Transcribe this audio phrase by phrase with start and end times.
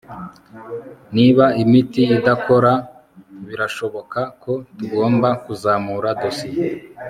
[1.15, 2.71] niba imiti idakora,
[3.47, 6.65] birashoboka ko tugomba kuzamura dosiye